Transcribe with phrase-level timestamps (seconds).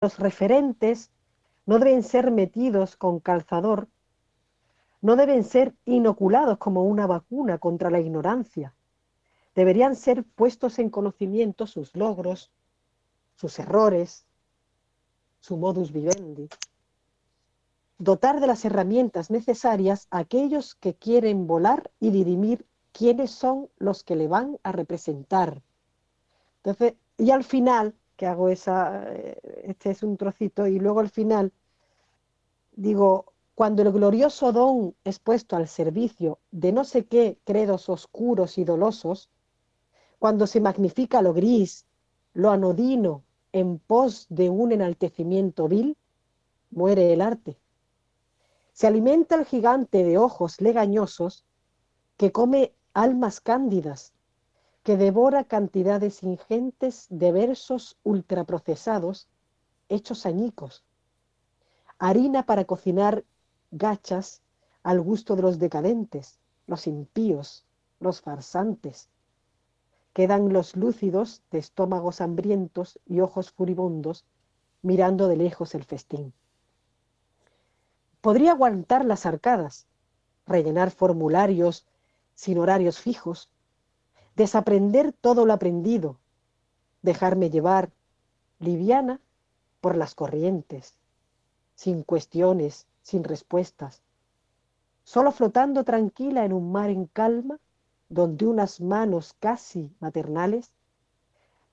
[0.00, 1.10] los referentes
[1.66, 3.88] no deben ser metidos con calzador,
[5.02, 8.74] no deben ser inoculados como una vacuna contra la ignorancia.
[9.54, 12.50] Deberían ser puestos en conocimiento sus logros,
[13.34, 14.26] sus errores,
[15.40, 16.48] su modus vivendi.
[17.98, 24.02] Dotar de las herramientas necesarias a aquellos que quieren volar y dirimir quiénes son los
[24.02, 25.62] que le van a representar.
[26.56, 31.08] Entonces, y al final, que hago esa, eh, este es un trocito, y luego al
[31.08, 31.54] final
[32.72, 38.58] digo, cuando el glorioso don es puesto al servicio de no sé qué credos oscuros
[38.58, 39.30] y dolosos,
[40.18, 41.86] cuando se magnifica lo gris,
[42.34, 45.96] lo anodino, en pos de un enaltecimiento vil,
[46.70, 47.56] muere el arte.
[48.74, 51.46] Se alimenta el gigante de ojos legañosos
[52.18, 54.12] que come almas cándidas,
[54.90, 59.28] que devora cantidades ingentes de versos ultraprocesados
[59.88, 60.82] hechos añicos,
[62.00, 63.24] harina para cocinar
[63.70, 64.42] gachas
[64.82, 67.64] al gusto de los decadentes, los impíos,
[68.00, 69.08] los farsantes.
[70.12, 74.24] Quedan los lúcidos de estómagos hambrientos y ojos furibundos
[74.82, 76.32] mirando de lejos el festín.
[78.20, 79.86] Podría aguantar las arcadas,
[80.48, 81.86] rellenar formularios
[82.34, 83.50] sin horarios fijos,
[84.40, 86.16] desaprender todo lo aprendido,
[87.02, 87.90] dejarme llevar,
[88.58, 89.20] liviana,
[89.82, 90.98] por las corrientes,
[91.74, 94.00] sin cuestiones, sin respuestas,
[95.04, 97.60] solo flotando tranquila en un mar en calma,
[98.08, 100.72] donde unas manos casi maternales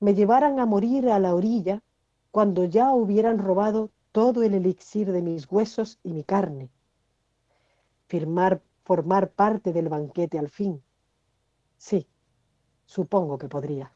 [0.01, 1.81] me llevaran a morir a la orilla
[2.31, 6.69] cuando ya hubieran robado todo el elixir de mis huesos y mi carne.
[8.07, 10.83] Firmar formar parte del banquete al fin.
[11.77, 12.07] Sí,
[12.87, 13.91] supongo que podría.